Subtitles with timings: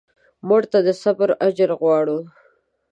[0.47, 2.17] مړه ته د صبر اجر غواړو